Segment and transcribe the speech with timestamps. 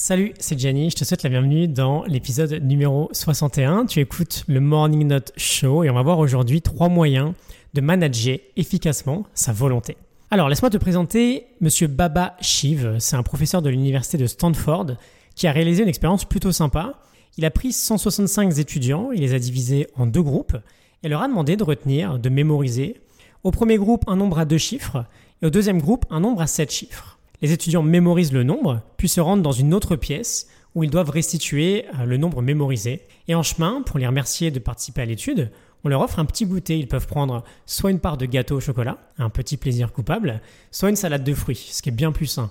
[0.00, 3.86] Salut, c'est Gianni, je te souhaite la bienvenue dans l'épisode numéro 61.
[3.86, 7.32] Tu écoutes le Morning Note Show et on va voir aujourd'hui trois moyens
[7.74, 9.96] de manager efficacement sa volonté.
[10.30, 12.94] Alors, laisse-moi te présenter Monsieur Baba Shiv.
[13.00, 14.86] C'est un professeur de l'université de Stanford
[15.34, 17.00] qui a réalisé une expérience plutôt sympa.
[17.36, 20.56] Il a pris 165 étudiants, il les a divisés en deux groupes
[21.02, 23.00] et leur a demandé de retenir, de mémoriser.
[23.42, 25.06] Au premier groupe, un nombre à deux chiffres
[25.42, 29.08] et au deuxième groupe, un nombre à sept chiffres les étudiants mémorisent le nombre, puis
[29.08, 33.02] se rendent dans une autre pièce où ils doivent restituer euh, le nombre mémorisé.
[33.26, 35.50] Et en chemin, pour les remercier de participer à l'étude,
[35.84, 36.78] on leur offre un petit goûter.
[36.78, 40.90] Ils peuvent prendre soit une part de gâteau au chocolat, un petit plaisir coupable, soit
[40.90, 42.50] une salade de fruits, ce qui est bien plus sain.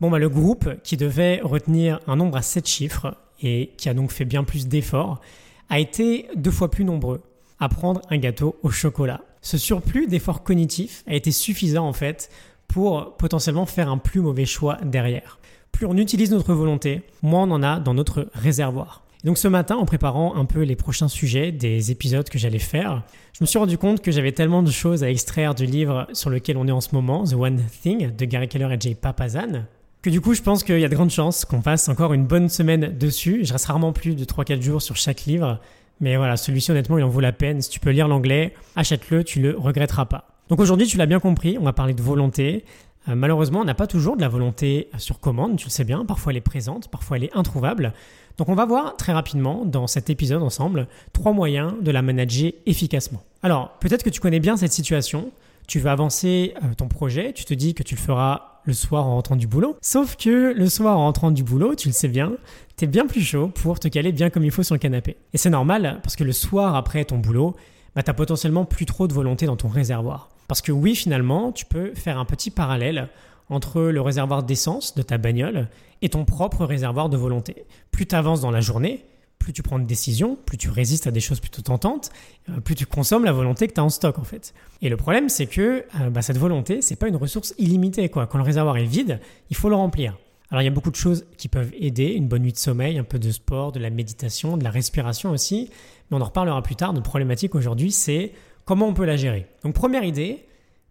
[0.00, 3.94] Bon, bah, le groupe qui devait retenir un nombre à 7 chiffres et qui a
[3.94, 5.20] donc fait bien plus d'efforts,
[5.68, 7.22] a été deux fois plus nombreux
[7.58, 9.20] à prendre un gâteau au chocolat.
[9.40, 12.30] Ce surplus d'efforts cognitifs a été suffisant en fait
[12.72, 15.38] pour potentiellement faire un plus mauvais choix derrière.
[15.72, 19.04] Plus on utilise notre volonté, moins on en a dans notre réservoir.
[19.24, 23.02] donc ce matin, en préparant un peu les prochains sujets des épisodes que j'allais faire,
[23.34, 26.30] je me suis rendu compte que j'avais tellement de choses à extraire du livre sur
[26.30, 29.66] lequel on est en ce moment, The One Thing, de Gary Keller et Jay Papazan,
[30.00, 32.24] que du coup je pense qu'il y a de grandes chances qu'on passe encore une
[32.24, 33.44] bonne semaine dessus.
[33.44, 35.60] Je reste rarement plus de 3-4 jours sur chaque livre,
[36.00, 37.60] mais voilà, celui-ci honnêtement il en vaut la peine.
[37.60, 40.31] Si tu peux lire l'anglais, achète-le, tu le regretteras pas.
[40.48, 42.64] Donc aujourd'hui, tu l'as bien compris, on va parler de volonté.
[43.08, 46.04] Euh, malheureusement, on n'a pas toujours de la volonté sur commande, tu le sais bien,
[46.04, 47.92] parfois elle est présente, parfois elle est introuvable.
[48.38, 52.52] Donc on va voir très rapidement dans cet épisode ensemble trois moyens de la manager
[52.66, 53.22] efficacement.
[53.42, 55.30] Alors peut-être que tu connais bien cette situation,
[55.66, 59.06] tu veux avancer euh, ton projet, tu te dis que tu le feras le soir
[59.06, 59.76] en rentrant du boulot.
[59.80, 62.32] Sauf que le soir en rentrant du boulot, tu le sais bien,
[62.76, 65.16] t'es bien plus chaud pour te caler bien comme il faut sur le canapé.
[65.32, 67.56] Et c'est normal parce que le soir après ton boulot,
[67.94, 70.30] bah, t'as potentiellement plus trop de volonté dans ton réservoir.
[70.52, 73.08] Parce que oui, finalement, tu peux faire un petit parallèle
[73.48, 75.70] entre le réservoir d'essence de ta bagnole
[76.02, 77.64] et ton propre réservoir de volonté.
[77.90, 79.06] Plus tu avances dans la journée,
[79.38, 82.10] plus tu prends de décisions, plus tu résistes à des choses plutôt tentantes,
[82.50, 84.52] euh, plus tu consommes la volonté que tu as en stock en fait.
[84.82, 88.26] Et le problème c'est que euh, bah, cette volonté, c'est pas une ressource illimitée quoi.
[88.26, 90.18] Quand le réservoir est vide, il faut le remplir.
[90.50, 92.98] Alors il y a beaucoup de choses qui peuvent aider, une bonne nuit de sommeil,
[92.98, 95.70] un peu de sport, de la méditation, de la respiration aussi,
[96.10, 96.92] mais on en reparlera plus tard.
[96.92, 98.32] Notre problématique aujourd'hui, c'est
[98.72, 100.46] Comment on peut la gérer Donc première idée,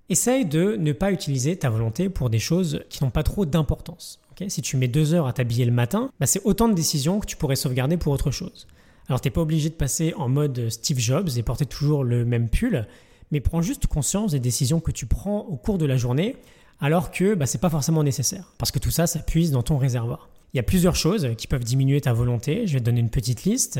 [0.08, 4.20] essaye de ne pas utiliser ta volonté pour des choses qui n'ont pas trop d'importance.
[4.50, 7.26] si tu mets deux heures à t'habiller le matin, bah, c'est autant de décisions que
[7.26, 8.68] tu pourrais sauvegarder pour autre chose.
[9.08, 12.50] Alors t'es pas obligé de passer en mode Steve Jobs et porter toujours le même
[12.50, 12.86] pull,
[13.32, 16.36] mais prends juste conscience des décisions que tu prends au cours de la journée,
[16.82, 19.80] alors que bah, c'est pas forcément nécessaire, parce que tout ça, ça puise dans ton
[19.80, 20.30] réservoir.
[20.54, 22.68] Il y a plusieurs choses qui peuvent diminuer ta volonté.
[22.68, 23.80] Je vais te donner une petite liste.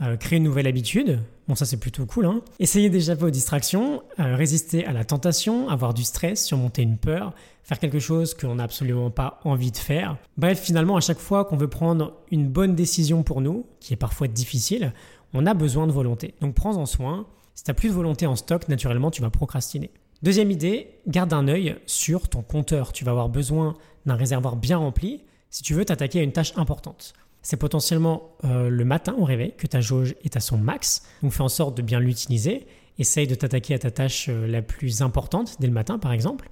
[0.00, 1.20] Euh, créer une nouvelle habitude.
[1.46, 2.26] Bon, ça c'est plutôt cool.
[2.26, 2.40] Hein.
[2.58, 7.34] Essayer déjà vos distractions, euh, résister à la tentation, avoir du stress, surmonter une peur,
[7.62, 10.16] faire quelque chose que l'on n'a absolument pas envie de faire.
[10.36, 13.96] Bref, finalement, à chaque fois qu'on veut prendre une bonne décision pour nous, qui est
[13.96, 14.92] parfois difficile,
[15.34, 16.34] on a besoin de volonté.
[16.40, 17.26] Donc prends-en soin.
[17.54, 19.90] Si tu n'as plus de volonté en stock, naturellement, tu vas procrastiner.
[20.22, 22.92] Deuxième idée, garde un œil sur ton compteur.
[22.92, 23.76] Tu vas avoir besoin
[24.06, 28.68] d'un réservoir bien rempli si tu veux t'attaquer à une tâche importante c'est potentiellement euh,
[28.68, 31.02] le matin au réveil que ta jauge est à son max.
[31.22, 32.66] Donc fais en sorte de bien l'utiliser.
[32.98, 36.48] Essaye de t'attaquer à ta tâche euh, la plus importante dès le matin par exemple.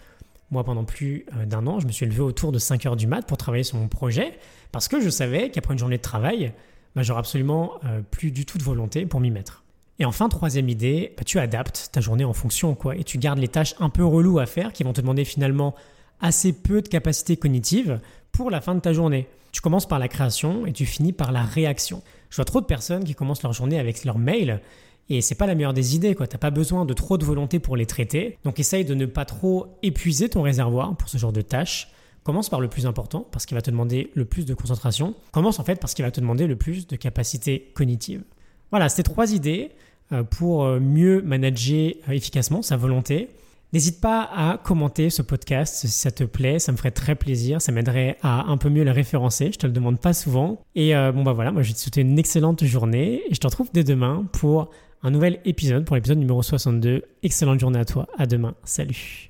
[0.51, 3.07] Moi pendant plus euh, d'un an, je me suis levé autour de 5 heures du
[3.07, 4.37] mat pour travailler sur mon projet
[4.73, 6.53] parce que je savais qu'après une journée de travail,
[6.97, 7.75] bah, j'aurais absolument
[8.11, 9.65] plus du tout de volonté pour m'y mettre.
[10.01, 13.39] Et enfin, troisième idée, bah, tu adaptes ta journée en fonction quoi et tu gardes
[13.39, 15.75] les tâches un peu reloues à faire qui vont te demander finalement
[16.21, 18.01] assez peu de capacité cognitive
[18.33, 19.27] pour la fin de ta journée.
[19.53, 22.03] Tu commences par la création et tu finis par la réaction.
[22.31, 24.61] Je vois trop de personnes qui commencent leur journée avec leur mail
[25.09, 26.29] et c'est pas la meilleure des idées, quoi.
[26.29, 28.39] T'as pas besoin de trop de volonté pour les traiter.
[28.45, 31.89] Donc essaye de ne pas trop épuiser ton réservoir pour ce genre de tâches.
[32.23, 35.15] Commence par le plus important parce qu'il va te demander le plus de concentration.
[35.33, 38.23] Commence en fait parce qu'il va te demander le plus de capacité cognitive.
[38.71, 39.73] Voilà, c'était trois idées
[40.13, 43.31] euh, pour euh, mieux manager euh, efficacement sa volonté.
[43.73, 47.63] N'hésite pas à commenter ce podcast si ça te plaît, ça me ferait très plaisir,
[47.63, 50.61] ça m'aiderait à un peu mieux le référencer, je te le demande pas souvent.
[50.75, 53.39] Et euh, bon bah voilà, moi je vais te souhaiter une excellente journée et je
[53.39, 54.71] te retrouve dès demain pour
[55.03, 57.05] un nouvel épisode, pour l'épisode numéro 62.
[57.23, 59.30] Excellente journée à toi, à demain, salut